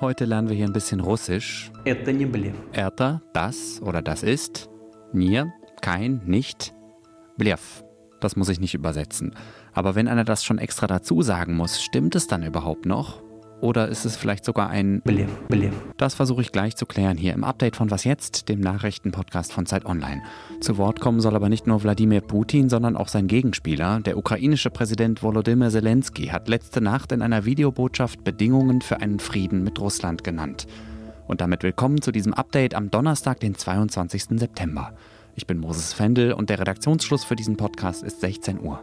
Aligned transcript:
Heute 0.00 0.24
lernen 0.24 0.48
wir 0.48 0.56
hier 0.56 0.66
ein 0.66 0.72
bisschen 0.72 1.00
Russisch. 1.00 1.70
Erta, 2.72 3.20
das 3.32 3.82
oder 3.82 4.00
das 4.00 4.22
ist. 4.22 4.68
Mir, 5.12 5.52
kein, 5.80 6.20
nicht. 6.24 6.74
Blev. 7.36 7.84
Das 8.20 8.36
muss 8.36 8.48
ich 8.48 8.60
nicht 8.60 8.74
übersetzen. 8.74 9.34
Aber 9.72 9.94
wenn 9.94 10.08
einer 10.08 10.24
das 10.24 10.44
schon 10.44 10.58
extra 10.58 10.86
dazu 10.86 11.22
sagen 11.22 11.56
muss, 11.56 11.82
stimmt 11.82 12.14
es 12.14 12.26
dann 12.26 12.44
überhaupt 12.44 12.86
noch? 12.86 13.22
Oder 13.62 13.86
ist 13.86 14.04
es 14.04 14.16
vielleicht 14.16 14.44
sogar 14.44 14.70
ein 14.70 15.02
Belief, 15.04 15.30
Belief? 15.48 15.72
Das 15.96 16.14
versuche 16.14 16.42
ich 16.42 16.50
gleich 16.50 16.74
zu 16.74 16.84
klären 16.84 17.16
hier 17.16 17.32
im 17.32 17.44
Update 17.44 17.76
von 17.76 17.92
Was 17.92 18.02
jetzt, 18.02 18.48
dem 18.48 18.58
Nachrichtenpodcast 18.58 19.52
von 19.52 19.66
Zeit 19.66 19.86
Online. 19.86 20.20
Zu 20.60 20.78
Wort 20.78 20.98
kommen 20.98 21.20
soll 21.20 21.36
aber 21.36 21.48
nicht 21.48 21.68
nur 21.68 21.80
Wladimir 21.84 22.22
Putin, 22.22 22.68
sondern 22.68 22.96
auch 22.96 23.06
sein 23.06 23.28
Gegenspieler. 23.28 24.00
Der 24.00 24.18
ukrainische 24.18 24.70
Präsident 24.70 25.22
Volodymyr 25.22 25.70
Zelensky 25.70 26.26
hat 26.26 26.48
letzte 26.48 26.80
Nacht 26.80 27.12
in 27.12 27.22
einer 27.22 27.44
Videobotschaft 27.44 28.24
Bedingungen 28.24 28.80
für 28.80 28.96
einen 28.96 29.20
Frieden 29.20 29.62
mit 29.62 29.78
Russland 29.78 30.24
genannt. 30.24 30.66
Und 31.28 31.40
damit 31.40 31.62
willkommen 31.62 32.02
zu 32.02 32.10
diesem 32.10 32.34
Update 32.34 32.74
am 32.74 32.90
Donnerstag, 32.90 33.38
den 33.38 33.54
22. 33.54 34.40
September. 34.40 34.92
Ich 35.36 35.46
bin 35.46 35.58
Moses 35.58 35.92
Fendel 35.92 36.32
und 36.32 36.50
der 36.50 36.58
Redaktionsschluss 36.58 37.22
für 37.22 37.36
diesen 37.36 37.56
Podcast 37.56 38.02
ist 38.02 38.22
16 38.22 38.58
Uhr. 38.58 38.80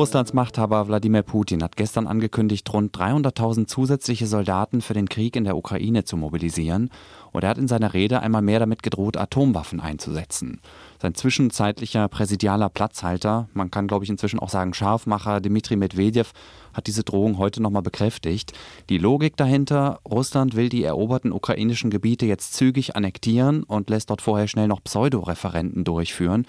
Russlands 0.00 0.32
Machthaber 0.32 0.88
Wladimir 0.88 1.20
Putin 1.20 1.62
hat 1.62 1.76
gestern 1.76 2.06
angekündigt, 2.06 2.72
rund 2.72 2.96
300.000 2.96 3.66
zusätzliche 3.66 4.26
Soldaten 4.26 4.80
für 4.80 4.94
den 4.94 5.10
Krieg 5.10 5.36
in 5.36 5.44
der 5.44 5.58
Ukraine 5.58 6.04
zu 6.04 6.16
mobilisieren. 6.16 6.88
Und 7.32 7.44
er 7.44 7.50
hat 7.50 7.58
in 7.58 7.68
seiner 7.68 7.92
Rede 7.92 8.20
einmal 8.20 8.40
mehr 8.40 8.60
damit 8.60 8.82
gedroht, 8.82 9.18
Atomwaffen 9.18 9.78
einzusetzen. 9.78 10.62
Sein 11.02 11.14
zwischenzeitlicher 11.14 12.08
präsidialer 12.08 12.70
Platzhalter, 12.70 13.50
man 13.52 13.70
kann 13.70 13.88
glaube 13.88 14.04
ich 14.04 14.10
inzwischen 14.10 14.40
auch 14.40 14.48
sagen 14.48 14.72
Scharfmacher 14.72 15.42
Dmitri 15.42 15.76
Medvedev, 15.76 16.32
hat 16.72 16.86
diese 16.86 17.04
Drohung 17.04 17.36
heute 17.36 17.60
nochmal 17.60 17.82
bekräftigt. 17.82 18.54
Die 18.88 18.96
Logik 18.96 19.36
dahinter, 19.36 20.00
Russland 20.10 20.56
will 20.56 20.70
die 20.70 20.82
eroberten 20.82 21.30
ukrainischen 21.30 21.90
Gebiete 21.90 22.24
jetzt 22.24 22.54
zügig 22.54 22.96
annektieren 22.96 23.64
und 23.64 23.90
lässt 23.90 24.08
dort 24.08 24.22
vorher 24.22 24.48
schnell 24.48 24.66
noch 24.66 24.82
Pseudoreferenten 24.82 25.84
durchführen. 25.84 26.46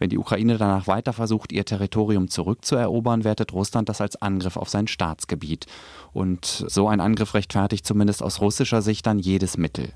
Wenn 0.00 0.08
die 0.08 0.18
Ukraine 0.18 0.56
danach 0.56 0.86
weiter 0.86 1.12
versucht, 1.12 1.52
ihr 1.52 1.66
Territorium 1.66 2.28
zurückzuerobern, 2.28 3.22
wertet 3.22 3.52
Russland 3.52 3.90
das 3.90 4.00
als 4.00 4.20
Angriff 4.20 4.56
auf 4.56 4.70
sein 4.70 4.86
Staatsgebiet. 4.86 5.66
Und 6.14 6.64
so 6.66 6.88
ein 6.88 7.00
Angriff 7.00 7.34
rechtfertigt 7.34 7.86
zumindest 7.86 8.22
aus 8.22 8.40
russischer 8.40 8.80
Sicht 8.80 9.06
dann 9.06 9.18
jedes 9.18 9.58
Mittel. 9.58 9.92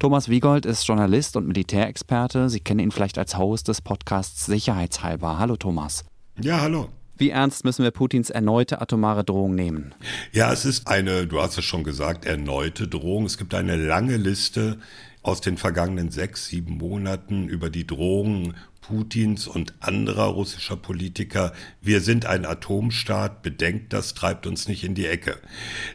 Thomas 0.00 0.28
Wiegold 0.28 0.66
ist 0.66 0.84
Journalist 0.88 1.36
und 1.36 1.46
Militärexperte. 1.46 2.50
Sie 2.50 2.58
kennen 2.58 2.80
ihn 2.80 2.90
vielleicht 2.90 3.16
als 3.16 3.38
Host 3.38 3.68
des 3.68 3.80
Podcasts 3.80 4.44
Sicherheitshalber. 4.44 5.38
Hallo 5.38 5.56
Thomas. 5.56 6.04
Ja, 6.40 6.60
hallo. 6.60 6.88
Wie 7.16 7.30
ernst 7.30 7.64
müssen 7.64 7.84
wir 7.84 7.92
Putins 7.92 8.30
erneute 8.30 8.80
atomare 8.80 9.22
Drohung 9.22 9.54
nehmen? 9.54 9.94
Ja, 10.32 10.52
es 10.52 10.64
ist 10.64 10.88
eine, 10.88 11.28
du 11.28 11.40
hast 11.40 11.56
es 11.56 11.64
schon 11.64 11.84
gesagt, 11.84 12.24
erneute 12.24 12.88
Drohung. 12.88 13.24
Es 13.24 13.38
gibt 13.38 13.54
eine 13.54 13.76
lange 13.76 14.16
Liste 14.16 14.80
aus 15.24 15.40
den 15.40 15.56
vergangenen 15.56 16.10
sechs, 16.10 16.46
sieben 16.46 16.76
Monaten 16.76 17.48
über 17.48 17.70
die 17.70 17.86
Drohungen 17.86 18.54
Putins 18.82 19.46
und 19.46 19.72
anderer 19.80 20.26
russischer 20.26 20.76
Politiker, 20.76 21.54
wir 21.80 22.02
sind 22.02 22.26
ein 22.26 22.44
Atomstaat, 22.44 23.40
bedenkt 23.42 23.94
das, 23.94 24.12
treibt 24.12 24.46
uns 24.46 24.68
nicht 24.68 24.84
in 24.84 24.94
die 24.94 25.06
Ecke. 25.06 25.38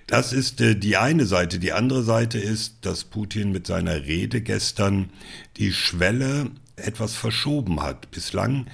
Das 0.08 0.34
ist 0.34 0.60
äh, 0.60 0.76
die 0.76 0.98
eine 0.98 1.26
Seite. 1.26 1.60
Die 1.60 1.72
andere 1.72 2.02
Seite 2.02 2.40
ist, 2.40 2.78
dass 2.82 3.04
Putin 3.04 3.52
mit 3.52 3.68
seiner 3.68 4.06
Rede 4.06 4.42
gestern 4.42 5.12
die 5.58 5.72
Schwelle 5.72 6.50
etwas 6.78 7.14
verschoben 7.14 7.84
hat. 7.84 8.10
Bislang 8.10 8.66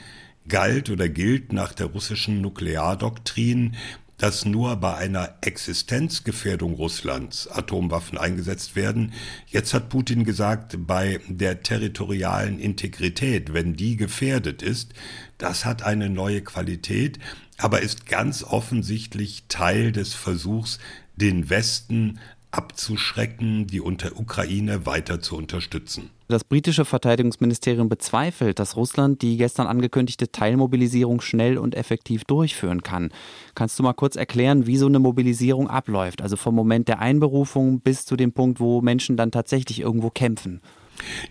galt 0.47 0.89
oder 0.89 1.09
gilt 1.09 1.51
nach 1.51 1.73
der 1.73 1.87
russischen 1.87 2.39
Nukleardoktrin, 2.39 3.75
dass 4.17 4.45
nur 4.45 4.75
bei 4.77 4.95
einer 4.95 5.35
Existenzgefährdung 5.41 6.73
Russlands 6.73 7.47
Atomwaffen 7.47 8.17
eingesetzt 8.17 8.75
werden. 8.75 9.13
Jetzt 9.47 9.73
hat 9.73 9.89
Putin 9.89 10.23
gesagt, 10.23 10.78
bei 10.88 11.19
der 11.28 11.63
territorialen 11.63 12.59
Integrität, 12.59 13.53
wenn 13.53 13.75
die 13.75 13.97
gefährdet 13.97 14.62
ist, 14.62 14.94
das 15.38 15.66
hat 15.66 15.84
eine 15.84 16.09
neue 16.09 16.41
Qualität, 16.41 17.19
aber 17.57 17.81
ist 17.81 18.06
ganz 18.06 18.44
offensichtlich 18.44 19.45
Teil 19.50 19.91
des 19.91 20.13
Versuchs, 20.13 20.79
den 21.16 21.50
Westen 21.50 22.19
abzuschrecken, 22.57 23.67
die 23.67 23.81
unter 23.81 24.17
Ukraine 24.19 24.85
weiter 24.85 25.19
zu 25.19 25.35
unterstützen. 25.35 26.09
Das 26.27 26.43
britische 26.43 26.85
Verteidigungsministerium 26.85 27.88
bezweifelt, 27.88 28.57
dass 28.57 28.75
Russland 28.75 29.21
die 29.21 29.38
gestern 29.38 29.67
angekündigte 29.67 30.31
Teilmobilisierung 30.31 31.21
schnell 31.21 31.57
und 31.57 31.75
effektiv 31.75 32.23
durchführen 32.23 32.81
kann. 32.81 33.09
Kannst 33.53 33.77
du 33.77 33.83
mal 33.83 33.94
kurz 33.94 34.15
erklären, 34.15 34.65
wie 34.65 34.77
so 34.77 34.88
eine 34.88 34.99
Mobilisierung 34.99 35.69
abläuft? 35.69 36.21
Also 36.21 36.35
vom 36.35 36.55
Moment 36.55 36.88
der 36.88 36.99
Einberufung 36.99 37.81
bis 37.81 38.05
zu 38.05 38.15
dem 38.15 38.31
Punkt, 38.31 38.59
wo 38.59 38.81
Menschen 38.81 39.17
dann 39.17 39.31
tatsächlich 39.31 39.81
irgendwo 39.81 40.09
kämpfen. 40.09 40.61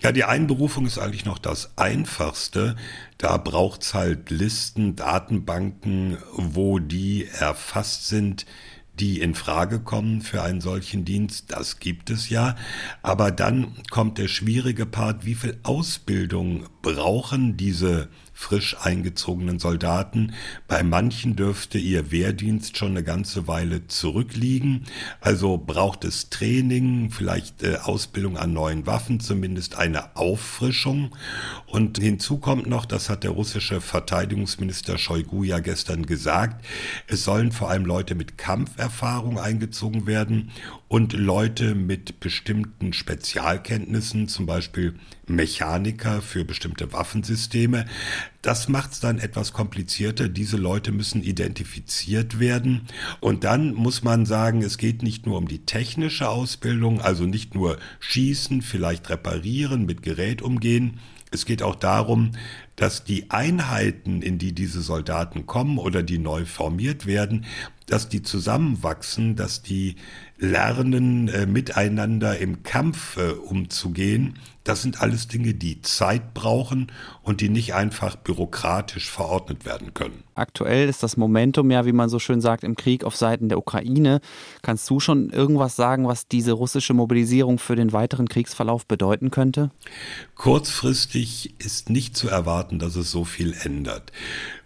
Ja, 0.01 0.13
die 0.13 0.25
Einberufung 0.25 0.87
ist 0.87 0.99
eigentlich 0.99 1.25
noch 1.25 1.39
das 1.39 1.77
Einfachste. 1.77 2.77
Da 3.19 3.37
braucht 3.39 3.83
es 3.83 3.95
halt 3.95 4.31
Listen, 4.31 4.95
Datenbanken, 4.95 6.19
wo 6.37 6.79
die 6.79 7.27
erfasst 7.27 8.09
sind, 8.09 8.47
die 9.01 9.21
in 9.21 9.35
Frage 9.35 9.81
kommen 9.81 10.23
für 10.23 10.43
einen 10.43 10.61
solchen 10.61 11.05
Dienst, 11.05 11.47
das 11.49 11.79
gibt 11.81 12.11
es 12.11 12.29
ja. 12.29 12.57
Aber 13.03 13.31
dann 13.31 13.73
kommt 13.91 14.19
der 14.19 14.29
schwierige 14.29 14.87
Part, 14.87 15.25
wie 15.25 15.35
viel 15.35 15.59
Ausbildung 15.63 16.67
brauchen 16.83 17.57
diese 17.57 18.09
frisch 18.45 18.77
eingezogenen 18.79 19.59
Soldaten. 19.59 20.35
Bei 20.69 20.83
manchen 20.83 21.35
dürfte 21.35 21.79
ihr 21.79 22.11
Wehrdienst 22.13 22.77
schon 22.77 22.91
eine 22.91 23.03
ganze 23.03 23.49
Weile 23.49 23.87
zurückliegen. 23.87 24.85
Also 25.23 25.57
braucht 25.57 26.05
es 26.05 26.29
Training, 26.29 27.11
vielleicht 27.11 27.63
äh, 27.63 27.77
Ausbildung 27.77 28.37
an 28.37 28.53
neuen 28.53 28.87
Waffen, 28.87 29.19
zumindest 29.19 29.77
eine 29.77 30.15
Auffrischung. 30.15 31.17
Und 31.67 31.99
hinzu 31.99 32.37
kommt 32.37 32.67
noch, 32.67 32.85
das 32.85 33.09
hat 33.09 33.25
der 33.25 33.31
russische 33.31 33.81
Verteidigungsminister 33.81 34.99
Shoigu 34.99 35.43
ja 35.45 35.61
gestern 35.61 36.05
gesagt, 36.05 36.67
es 37.07 37.25
sollen 37.25 37.51
vor 37.51 37.71
allem 37.71 37.87
Leute 37.87 38.15
mit 38.15 38.37
Kampferfahrung 38.37 39.39
eingezogen 39.39 40.07
werden 40.07 40.51
und 40.89 41.15
Leute 41.15 41.75
mit 41.75 42.21
bestimmten 42.21 42.93
Spezialkenntnissen, 42.93 44.29
zum 44.29 44.45
Beispiel 44.45 44.95
Mechaniker 45.27 46.23
für 46.23 46.45
bestimmte 46.45 46.93
Waffensysteme. 46.93 47.87
Das 48.43 48.69
macht 48.69 48.93
es 48.93 49.01
dann 49.01 49.19
etwas 49.19 49.53
komplizierter. 49.53 50.29
Diese 50.29 50.57
Leute 50.57 50.93
müssen 50.93 51.23
identifiziert 51.23 52.39
werden. 52.39 52.83
Und 53.21 53.45
dann 53.45 53.75
muss 53.75 54.03
man 54.03 54.27
sagen, 54.27 54.63
es 54.63 54.79
geht 54.79 55.03
nicht 55.03 55.27
nur 55.27 55.39
um 55.39 55.49
die 55.49 55.65
technische 55.65 56.29
Ausbildung, 56.29 57.01
also 57.01 57.25
nicht 57.25 57.55
nur 57.55 57.79
schießen, 58.01 58.63
vielleicht 58.63 59.09
reparieren, 59.09 59.87
mit 59.87 60.03
Gerät 60.03 60.43
umgehen. 60.43 61.01
Es 61.31 61.47
geht 61.47 61.63
auch 61.63 61.75
darum, 61.75 62.31
dass 62.77 63.03
die 63.03 63.31
Einheiten, 63.31 64.23
in 64.23 64.39
die 64.39 64.53
diese 64.53 64.83
Soldaten 64.83 65.47
kommen 65.47 65.79
oder 65.79 66.03
die 66.03 66.19
neu 66.19 66.45
formiert 66.45 67.07
werden, 67.07 67.45
dass 67.87 68.09
die 68.09 68.23
zusammenwachsen, 68.23 69.35
dass 69.35 69.63
die 69.63 69.97
lernen, 70.45 71.29
äh, 71.29 71.47
miteinander 71.47 72.39
im 72.39 72.63
Kampf 72.63 73.17
äh, 73.17 73.33
umzugehen. 73.33 74.39
Das 74.65 74.81
sind 74.81 75.03
alles 75.03 75.29
Dinge, 75.29 75.53
die 75.53 75.83
Zeit 75.83 76.33
brauchen 76.33 76.91
und 77.23 77.43
die 77.43 77.51
nicht 77.51 77.75
einfach 77.75 78.17
bürokratisch 78.17 79.11
verordnet 79.11 79.67
werden 79.67 79.93
können. 79.93 80.25
Aktuell 80.37 80.89
ist 80.89 81.03
das 81.03 81.19
Momentum 81.19 81.71
ja, 81.71 81.85
wie 81.85 81.93
man 81.93 82.09
so 82.09 82.19
schön 82.19 82.41
sagt, 82.41 82.65
im 82.65 82.75
Krieg 82.75 83.05
auf 83.05 83.15
Seiten 83.15 83.51
der 83.51 83.59
Ukraine. 83.59 84.21
Kannst 84.63 84.89
du 84.89 85.01
schon 85.01 85.29
irgendwas 85.29 85.77
sagen, 85.77 86.09
was 86.09 86.29
diese 86.29 86.53
russische 86.53 86.95
Mobilisierung 86.95 87.59
für 87.59 87.77
den 87.77 87.93
weiteren 87.93 88.27
Kriegsverlauf 88.27 88.87
bedeuten 88.87 89.31
könnte? 89.31 89.71
Kurzfristig 90.35 91.55
ist 91.59 91.91
nicht 91.91 92.17
zu 92.17 92.29
erwarten, 92.29 92.79
dass 92.79 92.97
es 92.97 93.11
so 93.11 93.25
viel 93.25 93.55
ändert. 93.63 94.13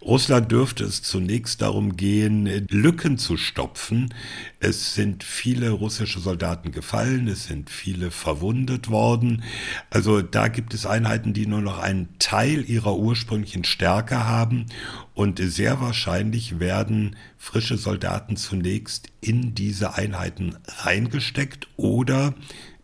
Russland 0.01 0.49
dürfte 0.49 0.85
es 0.85 1.03
zunächst 1.03 1.61
darum 1.61 1.97
gehen, 1.97 2.65
Lücken 2.69 3.17
zu 3.17 3.35
stopfen. 3.35 4.13
Es 4.61 4.93
sind 4.93 5.23
viele 5.23 5.69
russische 5.69 6.19
Soldaten 6.19 6.71
gefallen, 6.71 7.29
es 7.29 7.45
sind 7.45 7.69
viele 7.69 8.11
verwundet 8.11 8.89
worden. 8.89 9.43
Also 9.89 10.21
da 10.21 10.49
gibt 10.49 10.73
es 10.73 10.85
Einheiten, 10.85 11.33
die 11.33 11.47
nur 11.47 11.61
noch 11.61 11.79
einen 11.79 12.09
Teil 12.19 12.69
ihrer 12.69 12.97
ursprünglichen 12.97 13.63
Stärke 13.63 14.25
haben 14.25 14.65
und 15.13 15.39
sehr 15.39 15.79
wahrscheinlich 15.79 16.59
werden 16.59 17.15
frische 17.37 17.77
Soldaten 17.77 18.35
zunächst 18.35 19.07
in 19.21 19.55
diese 19.55 19.93
Einheiten 19.93 20.57
reingesteckt 20.67 21.69
oder 21.77 22.33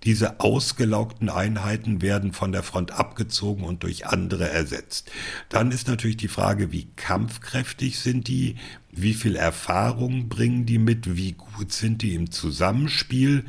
diese 0.06 0.40
ausgelaugten 0.40 1.30
Einheiten 1.30 2.02
werden 2.02 2.32
von 2.32 2.52
der 2.52 2.64
Front 2.64 2.92
abgezogen 2.92 3.64
und 3.64 3.84
durch 3.84 4.08
andere 4.08 4.50
ersetzt. 4.50 5.12
Dann 5.50 5.72
ist 5.72 5.88
natürlich 5.88 6.18
die 6.18 6.28
Frage, 6.28 6.72
wie 6.72 6.88
kampfkräftig 6.96 8.00
sind 8.00 8.28
die, 8.28 8.56
wie 8.92 9.14
viel 9.14 9.36
Erfahrung 9.36 10.30
bringen 10.30 10.66
die 10.66 10.78
mit, 10.78 11.18
wie 11.18 11.34
gut 11.34 11.74
sind 11.74 12.02
die 12.02 12.14
im 12.14 12.32
Zusammenspiel. 12.32 13.46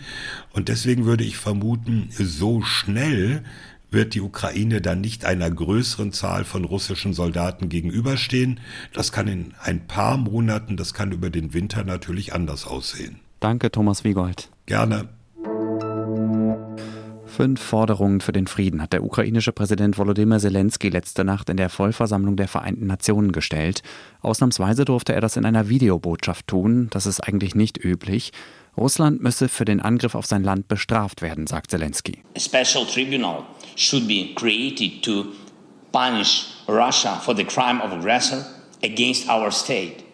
Und 0.53 0.69
deswegen 0.69 1.05
würde 1.05 1.25
ich 1.25 1.37
vermuten, 1.37 2.09
so 2.11 2.63
schnell 2.63 3.45
wird 3.91 4.15
die 4.15 4.21
Ukraine 4.21 4.81
dann 4.81 5.01
nicht 5.01 5.25
einer 5.25 5.51
größeren 5.51 6.13
Zahl 6.13 6.45
von 6.45 6.65
russischen 6.65 7.13
Soldaten 7.13 7.69
gegenüberstehen. 7.69 8.61
Das 8.93 9.13
kann 9.13 9.29
in 9.29 9.55
ein 9.63 9.87
paar 9.87 10.17
Monaten, 10.17 10.77
das 10.77 10.93
kann 10.93 11.13
über 11.13 11.31
den 11.31 11.55
Winter 11.55 11.85
natürlich 11.85 12.35
anders 12.35 12.67
aussehen. 12.67 13.21
Danke, 13.41 13.71
Thomas 13.71 14.03
Wiegold. 14.03 14.51
Gerne. 14.67 15.16
Fünf 17.37 17.61
Forderungen 17.61 18.23
für 18.23 18.33
den 18.33 18.47
Frieden 18.47 18.81
hat 18.81 18.95
der 18.95 19.05
ukrainische 19.05 19.53
Präsident 19.53 19.99
Volodymyr 19.99 20.39
Zelensky 20.39 20.89
letzte 20.89 21.23
Nacht 21.23 21.51
in 21.51 21.59
der 21.59 21.69
Vollversammlung 21.69 22.35
der 22.37 22.49
Vereinten 22.49 22.87
Nationen 22.87 23.31
gestellt. 23.31 23.83
Ausnahmsweise 24.23 24.87
durfte 24.87 25.13
er 25.13 25.21
das 25.21 25.37
in 25.37 25.45
einer 25.45 25.69
Videobotschaft 25.69 26.47
tun. 26.47 26.89
Das 26.93 27.05
ist 27.05 27.21
eigentlich 27.21 27.55
nicht 27.55 27.77
üblich. 27.85 28.33
Russland 28.75 29.23
müsse 29.23 29.51
für 29.51 29.67
den 29.67 29.83
Angriff 29.83 30.15
auf 30.15 30.25
sein 30.25 30.45
Land 30.45 30.69
bestraft 30.69 31.21
werden, 31.21 31.47
sagt 31.47 31.71
Zelensky. 31.71 32.23
A 32.35 32.41
special 32.41 32.87
tribunal 32.87 33.43
should 33.75 34.09
be 34.09 34.33
created 34.35 35.03
to 35.03 35.27
punish 35.93 36.47
Russia 36.67 37.17
for 37.17 37.37
the 37.37 37.45
crime 37.45 37.83
of 37.83 37.93
aggressor 37.93 38.47
against 38.83 39.29
our 39.29 39.53
state. 39.53 40.05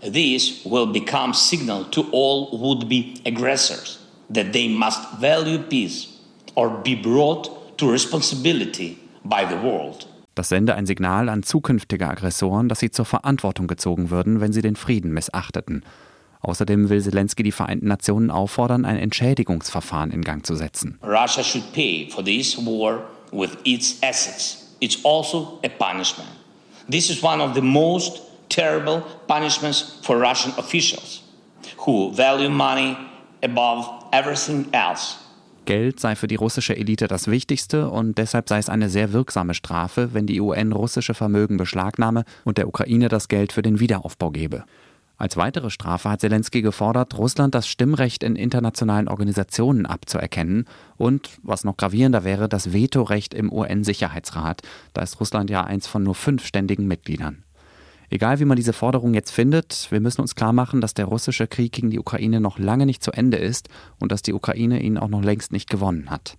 This 0.00 0.64
will 0.64 0.86
become 0.86 1.34
signal 1.34 1.86
to 1.90 2.06
all 2.12 2.56
would-be 2.56 3.14
aggressors 3.26 3.98
that 4.32 4.52
they 4.52 4.68
must 4.68 5.00
value 5.20 5.58
peace 5.58 6.15
or 6.56 6.82
be 6.82 6.96
brought 6.96 7.50
to 7.78 7.88
responsibility 7.90 8.98
by 9.24 9.46
the 9.48 9.56
world. 9.62 10.08
Das 10.34 10.50
sende 10.50 10.74
ein 10.74 10.84
Signal 10.84 11.30
an 11.30 11.42
zukünftige 11.42 12.06
Aggressoren, 12.06 12.68
dass 12.68 12.80
sie 12.80 12.90
zur 12.90 13.06
Verantwortung 13.06 13.68
gezogen 13.68 14.10
würden, 14.10 14.40
wenn 14.40 14.52
sie 14.52 14.60
den 14.60 14.76
Frieden 14.76 15.12
missachteten. 15.12 15.82
Außerdem 16.42 16.90
will 16.90 17.00
Zelensky 17.00 17.42
die 17.42 17.52
Vereinten 17.52 17.88
Nationen 17.88 18.30
auffordern, 18.30 18.84
ein 18.84 18.98
Entschädigungsverfahren 18.98 20.10
in 20.10 20.22
Gang 20.22 20.44
zu 20.44 20.54
setzen. 20.54 20.98
Russia 21.02 21.42
should 21.42 21.72
pay 21.72 22.08
for 22.10 22.22
this 22.22 22.56
war 22.58 23.00
with 23.32 23.56
its 23.64 24.02
assets. 24.02 24.76
It's 24.80 25.02
also 25.04 25.58
a 25.64 25.68
punishment. 25.68 26.28
This 26.90 27.08
is 27.08 27.22
one 27.22 27.42
of 27.42 27.54
the 27.54 27.62
most 27.62 28.20
terrible 28.48 29.02
punishments 29.26 29.98
for 30.02 30.18
Russian 30.20 30.52
officials 30.58 31.22
who 31.78 32.12
value 32.12 32.50
money 32.50 32.96
above 33.42 34.04
everything 34.12 34.66
else. 34.72 35.16
Geld 35.66 36.00
sei 36.00 36.16
für 36.16 36.28
die 36.28 36.36
russische 36.36 36.76
Elite 36.76 37.08
das 37.08 37.28
Wichtigste 37.28 37.90
und 37.90 38.16
deshalb 38.16 38.48
sei 38.48 38.58
es 38.58 38.70
eine 38.70 38.88
sehr 38.88 39.12
wirksame 39.12 39.52
Strafe, 39.52 40.14
wenn 40.14 40.26
die 40.26 40.40
UN 40.40 40.72
russische 40.72 41.12
Vermögen 41.12 41.58
beschlagnahme 41.58 42.24
und 42.44 42.56
der 42.56 42.68
Ukraine 42.68 43.08
das 43.08 43.28
Geld 43.28 43.52
für 43.52 43.62
den 43.62 43.80
Wiederaufbau 43.80 44.30
gebe. 44.30 44.64
Als 45.18 45.36
weitere 45.36 45.70
Strafe 45.70 46.10
hat 46.10 46.20
Zelensky 46.20 46.60
gefordert, 46.60 47.16
Russland 47.16 47.54
das 47.54 47.68
Stimmrecht 47.68 48.22
in 48.22 48.36
internationalen 48.36 49.08
Organisationen 49.08 49.86
abzuerkennen 49.86 50.66
und, 50.98 51.38
was 51.42 51.64
noch 51.64 51.76
gravierender 51.76 52.22
wäre, 52.22 52.48
das 52.48 52.72
Vetorecht 52.72 53.32
im 53.32 53.50
UN-Sicherheitsrat. 53.50 54.62
Da 54.92 55.02
ist 55.02 55.18
Russland 55.18 55.48
ja 55.48 55.64
eins 55.64 55.86
von 55.86 56.02
nur 56.02 56.14
fünf 56.14 56.44
ständigen 56.44 56.86
Mitgliedern. 56.86 57.45
Egal 58.10 58.40
wie 58.40 58.44
man 58.44 58.56
diese 58.56 58.72
Forderung 58.72 59.14
jetzt 59.14 59.30
findet, 59.30 59.88
wir 59.90 60.00
müssen 60.00 60.20
uns 60.20 60.34
klar 60.34 60.52
machen, 60.52 60.80
dass 60.80 60.94
der 60.94 61.06
russische 61.06 61.46
Krieg 61.46 61.72
gegen 61.72 61.90
die 61.90 61.98
Ukraine 61.98 62.40
noch 62.40 62.58
lange 62.58 62.86
nicht 62.86 63.02
zu 63.02 63.12
Ende 63.12 63.36
ist 63.36 63.68
und 63.98 64.12
dass 64.12 64.22
die 64.22 64.32
Ukraine 64.32 64.82
ihn 64.82 64.98
auch 64.98 65.08
noch 65.08 65.22
längst 65.22 65.52
nicht 65.52 65.68
gewonnen 65.68 66.10
hat. 66.10 66.36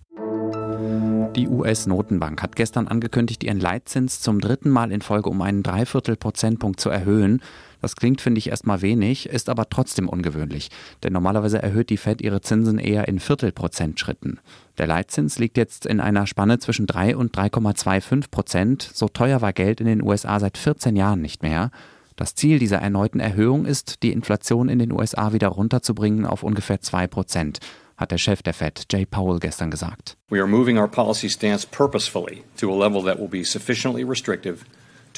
Die 1.36 1.46
US-Notenbank 1.46 2.42
hat 2.42 2.56
gestern 2.56 2.88
angekündigt, 2.88 3.44
ihren 3.44 3.60
Leitzins 3.60 4.20
zum 4.20 4.40
dritten 4.40 4.70
Mal 4.70 4.90
in 4.90 5.02
Folge 5.02 5.28
um 5.28 5.42
einen 5.42 5.62
Dreiviertel 5.62 6.16
Prozentpunkt 6.16 6.80
zu 6.80 6.88
erhöhen. 6.88 7.42
Das 7.80 7.96
klingt, 7.96 8.20
finde 8.20 8.38
ich, 8.38 8.48
erstmal 8.48 8.82
wenig, 8.82 9.28
ist 9.28 9.48
aber 9.48 9.68
trotzdem 9.68 10.08
ungewöhnlich, 10.08 10.70
denn 11.02 11.12
normalerweise 11.12 11.62
erhöht 11.62 11.90
die 11.90 11.96
Fed 11.96 12.22
ihre 12.22 12.40
Zinsen 12.40 12.78
eher 12.78 13.06
in 13.06 13.20
Viertelprozentschritten. 13.20 14.40
Der 14.78 14.86
Leitzins 14.86 15.38
liegt 15.38 15.56
jetzt 15.56 15.86
in 15.86 16.00
einer 16.00 16.26
Spanne 16.26 16.58
zwischen 16.58 16.86
3 16.86 17.16
und 17.16 17.36
3,25 17.36 18.30
Prozent. 18.30 18.90
So 18.94 19.08
teuer 19.08 19.40
war 19.40 19.52
Geld 19.52 19.80
in 19.80 19.86
den 19.86 20.02
USA 20.02 20.40
seit 20.40 20.58
14 20.58 20.96
Jahren 20.96 21.20
nicht 21.20 21.42
mehr. 21.42 21.70
Das 22.16 22.34
Ziel 22.34 22.58
dieser 22.58 22.78
erneuten 22.78 23.20
Erhöhung 23.20 23.64
ist, 23.64 24.02
die 24.02 24.10
Inflation 24.10 24.68
in 24.68 24.80
den 24.80 24.90
USA 24.90 25.32
wieder 25.32 25.48
runterzubringen 25.48 26.26
auf 26.26 26.42
ungefähr 26.42 26.80
2 26.80 27.06
Prozent 27.06 27.60
hat 27.98 28.10
der 28.10 28.18
Chef 28.18 28.42
der 28.42 28.54
Fed, 28.54 28.86
Jay 28.90 29.04
Powell, 29.04 29.38
gestern 29.38 29.70
gesagt. 29.70 30.16
We 30.30 30.38
are 30.38 30.46
moving 30.46 30.78
our 30.78 30.88
policy 30.88 31.28
stance 31.28 31.66
purposefully 31.66 32.44
to 32.56 32.72
a 32.72 32.76
level 32.76 33.02
that 33.02 33.18
will 33.18 33.28
be 33.28 33.44
sufficiently 33.44 34.04
restrictive 34.04 34.64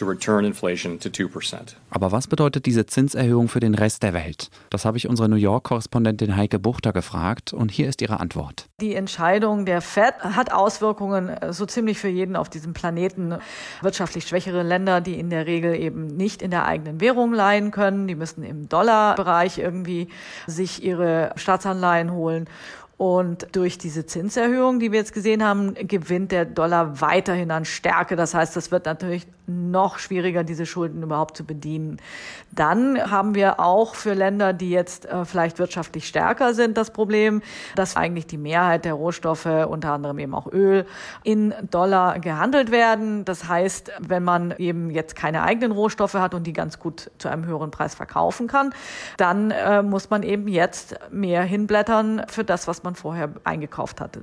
to 0.00 0.06
return 0.06 0.44
inflation 0.44 0.98
to 0.98 1.08
2%. 1.08 1.76
Aber 1.90 2.10
was 2.10 2.26
bedeutet 2.26 2.66
diese 2.66 2.86
Zinserhöhung 2.86 3.48
für 3.48 3.60
den 3.60 3.74
Rest 3.74 4.02
der 4.02 4.14
Welt? 4.14 4.50
Das 4.70 4.84
habe 4.84 4.96
ich 4.96 5.08
unsere 5.08 5.28
New 5.28 5.36
York-Korrespondentin 5.36 6.36
Heike 6.36 6.58
Buchter 6.58 6.92
gefragt 6.92 7.52
und 7.52 7.70
hier 7.70 7.88
ist 7.88 8.00
ihre 8.00 8.18
Antwort. 8.18 8.66
Die 8.80 8.94
Entscheidung 8.94 9.66
der 9.66 9.82
Fed 9.82 10.14
hat 10.20 10.52
Auswirkungen 10.52 11.28
äh, 11.28 11.52
so 11.52 11.66
ziemlich 11.66 11.98
für 11.98 12.08
jeden 12.08 12.34
auf 12.34 12.48
diesem 12.48 12.72
Planeten. 12.72 13.34
Wirtschaftlich 13.82 14.26
schwächere 14.26 14.62
Länder, 14.62 15.00
die 15.00 15.18
in 15.18 15.30
der 15.30 15.46
Regel 15.46 15.74
eben 15.74 16.06
nicht 16.06 16.40
in 16.40 16.50
der 16.50 16.64
eigenen 16.64 17.00
Währung 17.00 17.34
leihen 17.34 17.70
können, 17.70 18.08
die 18.08 18.14
müssen 18.14 18.42
im 18.42 18.68
Dollarbereich 18.68 19.58
irgendwie 19.58 20.08
sich 20.46 20.82
ihre 20.82 21.32
Staatsanleihen 21.36 22.12
holen. 22.12 22.48
Und 23.00 23.56
durch 23.56 23.78
diese 23.78 24.04
Zinserhöhung, 24.04 24.78
die 24.78 24.92
wir 24.92 24.98
jetzt 24.98 25.14
gesehen 25.14 25.42
haben, 25.42 25.72
gewinnt 25.72 26.32
der 26.32 26.44
Dollar 26.44 27.00
weiterhin 27.00 27.50
an 27.50 27.64
Stärke. 27.64 28.14
Das 28.14 28.34
heißt, 28.34 28.58
es 28.58 28.70
wird 28.70 28.84
natürlich 28.84 29.26
noch 29.70 29.98
schwieriger, 29.98 30.44
diese 30.44 30.66
Schulden 30.66 31.02
überhaupt 31.02 31.36
zu 31.36 31.44
bedienen. 31.44 31.96
Dann 32.52 33.10
haben 33.10 33.34
wir 33.34 33.60
auch 33.60 33.94
für 33.94 34.12
Länder, 34.12 34.52
die 34.52 34.70
jetzt 34.70 35.06
äh, 35.06 35.24
vielleicht 35.24 35.58
wirtschaftlich 35.58 36.06
stärker 36.06 36.52
sind, 36.52 36.76
das 36.76 36.90
Problem, 36.92 37.40
dass 37.74 37.96
eigentlich 37.96 38.26
die 38.26 38.36
Mehrheit 38.36 38.84
der 38.84 38.94
Rohstoffe, 38.94 39.46
unter 39.46 39.92
anderem 39.92 40.18
eben 40.18 40.34
auch 40.34 40.52
Öl, 40.52 40.84
in 41.24 41.54
Dollar 41.70 42.18
gehandelt 42.18 42.70
werden. 42.70 43.24
Das 43.24 43.48
heißt, 43.48 43.92
wenn 44.00 44.24
man 44.24 44.54
eben 44.58 44.90
jetzt 44.90 45.16
keine 45.16 45.42
eigenen 45.42 45.72
Rohstoffe 45.72 46.14
hat 46.14 46.34
und 46.34 46.46
die 46.46 46.52
ganz 46.52 46.78
gut 46.78 47.10
zu 47.16 47.28
einem 47.28 47.46
höheren 47.46 47.70
Preis 47.70 47.94
verkaufen 47.94 48.46
kann, 48.46 48.74
dann 49.16 49.50
äh, 49.50 49.82
muss 49.82 50.10
man 50.10 50.22
eben 50.22 50.48
jetzt 50.48 50.96
mehr 51.10 51.42
hinblättern 51.44 52.22
für 52.28 52.44
das, 52.44 52.68
was 52.68 52.82
man 52.82 52.90
man 52.90 52.94
vorher 52.96 53.30
eingekauft 53.44 54.00
hatte. 54.00 54.22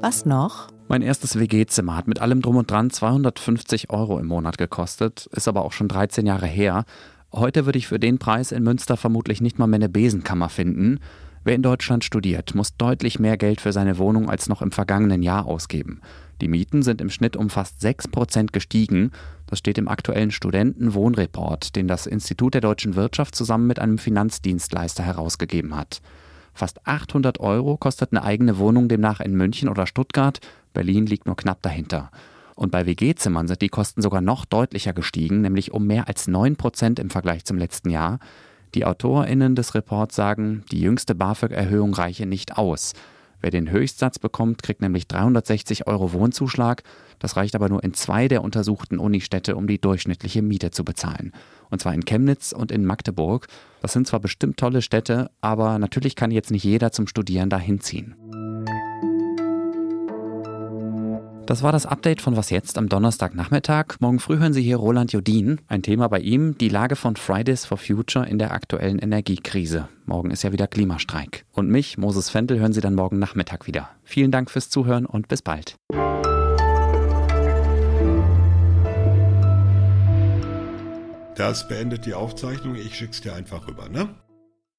Was 0.00 0.24
noch? 0.24 0.73
Mein 0.86 1.00
erstes 1.00 1.38
WG-Zimmer 1.38 1.96
hat 1.96 2.08
mit 2.08 2.20
allem 2.20 2.42
drum 2.42 2.56
und 2.56 2.70
dran 2.70 2.90
250 2.90 3.88
Euro 3.90 4.18
im 4.18 4.26
Monat 4.26 4.58
gekostet, 4.58 5.26
ist 5.32 5.48
aber 5.48 5.64
auch 5.64 5.72
schon 5.72 5.88
13 5.88 6.26
Jahre 6.26 6.46
her. 6.46 6.84
Heute 7.32 7.64
würde 7.64 7.78
ich 7.78 7.86
für 7.86 7.98
den 7.98 8.18
Preis 8.18 8.52
in 8.52 8.62
Münster 8.62 8.98
vermutlich 8.98 9.40
nicht 9.40 9.58
mal 9.58 9.66
mehr 9.66 9.78
eine 9.78 9.88
Besenkammer 9.88 10.50
finden. 10.50 11.00
Wer 11.42 11.54
in 11.54 11.62
Deutschland 11.62 12.04
studiert, 12.04 12.54
muss 12.54 12.76
deutlich 12.76 13.18
mehr 13.18 13.38
Geld 13.38 13.62
für 13.62 13.72
seine 13.72 13.96
Wohnung 13.96 14.28
als 14.28 14.48
noch 14.48 14.60
im 14.60 14.72
vergangenen 14.72 15.22
Jahr 15.22 15.46
ausgeben. 15.46 16.00
Die 16.42 16.48
Mieten 16.48 16.82
sind 16.82 17.00
im 17.00 17.10
Schnitt 17.10 17.34
um 17.36 17.48
fast 17.48 17.80
6 17.80 18.08
Prozent 18.08 18.52
gestiegen. 18.52 19.10
Das 19.46 19.60
steht 19.60 19.78
im 19.78 19.88
aktuellen 19.88 20.30
Studentenwohnreport, 20.30 21.76
den 21.76 21.88
das 21.88 22.06
Institut 22.06 22.54
der 22.54 22.60
deutschen 22.60 22.94
Wirtschaft 22.94 23.34
zusammen 23.34 23.66
mit 23.66 23.78
einem 23.78 23.96
Finanzdienstleister 23.98 25.02
herausgegeben 25.02 25.74
hat. 25.76 26.02
Fast 26.52 26.86
800 26.86 27.40
Euro 27.40 27.76
kostet 27.76 28.12
eine 28.12 28.22
eigene 28.22 28.58
Wohnung 28.58 28.88
demnach 28.88 29.20
in 29.20 29.34
München 29.34 29.68
oder 29.68 29.86
Stuttgart. 29.86 30.40
Berlin 30.74 31.06
liegt 31.06 31.24
nur 31.24 31.36
knapp 31.36 31.62
dahinter. 31.62 32.10
Und 32.54 32.70
bei 32.70 32.86
WG-Zimmern 32.86 33.48
sind 33.48 33.62
die 33.62 33.68
Kosten 33.68 34.02
sogar 34.02 34.20
noch 34.20 34.44
deutlicher 34.44 34.92
gestiegen, 34.92 35.40
nämlich 35.40 35.72
um 35.72 35.86
mehr 35.86 36.06
als 36.06 36.28
9 36.28 36.56
Prozent 36.56 36.98
im 36.98 37.10
Vergleich 37.10 37.44
zum 37.44 37.56
letzten 37.56 37.88
Jahr. 37.90 38.18
Die 38.74 38.84
AutorInnen 38.84 39.54
des 39.54 39.74
Reports 39.74 40.14
sagen, 40.14 40.64
die 40.70 40.80
jüngste 40.80 41.14
BAföG-Erhöhung 41.14 41.94
reiche 41.94 42.26
nicht 42.26 42.58
aus. 42.58 42.92
Wer 43.40 43.50
den 43.50 43.70
Höchstsatz 43.70 44.18
bekommt, 44.18 44.62
kriegt 44.62 44.80
nämlich 44.80 45.06
360 45.06 45.86
Euro 45.86 46.12
Wohnzuschlag. 46.12 46.82
Das 47.18 47.36
reicht 47.36 47.54
aber 47.54 47.68
nur 47.68 47.84
in 47.84 47.92
zwei 47.92 48.26
der 48.26 48.42
untersuchten 48.42 48.98
Unistädte, 48.98 49.54
um 49.54 49.66
die 49.66 49.80
durchschnittliche 49.80 50.40
Miete 50.40 50.70
zu 50.70 50.82
bezahlen. 50.82 51.32
Und 51.70 51.82
zwar 51.82 51.92
in 51.92 52.04
Chemnitz 52.04 52.52
und 52.52 52.72
in 52.72 52.86
Magdeburg. 52.86 53.48
Das 53.82 53.92
sind 53.92 54.06
zwar 54.06 54.20
bestimmt 54.20 54.56
tolle 54.56 54.80
Städte, 54.80 55.30
aber 55.40 55.78
natürlich 55.78 56.16
kann 56.16 56.30
jetzt 56.30 56.50
nicht 56.50 56.64
jeder 56.64 56.90
zum 56.90 57.06
Studieren 57.06 57.50
dahin 57.50 57.80
ziehen. 57.80 58.14
Das 61.46 61.62
war 61.62 61.72
das 61.72 61.84
Update 61.84 62.22
von 62.22 62.38
Was 62.38 62.48
jetzt 62.48 62.78
am 62.78 62.88
Donnerstagnachmittag. 62.88 63.96
Morgen 64.00 64.18
früh 64.18 64.38
hören 64.38 64.54
Sie 64.54 64.62
hier 64.62 64.78
Roland 64.78 65.12
Jodin. 65.12 65.60
Ein 65.68 65.82
Thema 65.82 66.08
bei 66.08 66.20
ihm, 66.20 66.56
die 66.56 66.70
Lage 66.70 66.96
von 66.96 67.16
Fridays 67.16 67.66
for 67.66 67.76
Future 67.76 68.26
in 68.26 68.38
der 68.38 68.52
aktuellen 68.52 68.98
Energiekrise. 68.98 69.88
Morgen 70.06 70.30
ist 70.30 70.42
ja 70.42 70.52
wieder 70.52 70.66
Klimastreik. 70.66 71.44
Und 71.52 71.68
mich, 71.68 71.98
Moses 71.98 72.30
Fendel, 72.30 72.60
hören 72.60 72.72
Sie 72.72 72.80
dann 72.80 72.94
morgen 72.94 73.18
Nachmittag 73.18 73.66
wieder. 73.66 73.90
Vielen 74.04 74.30
Dank 74.30 74.50
fürs 74.50 74.70
Zuhören 74.70 75.04
und 75.04 75.28
bis 75.28 75.42
bald. 75.42 75.76
Das 81.36 81.68
beendet 81.68 82.06
die 82.06 82.14
Aufzeichnung. 82.14 82.74
Ich 82.76 82.96
schick's 82.96 83.20
dir 83.20 83.34
einfach 83.34 83.68
rüber, 83.68 83.90
ne? 83.90 84.08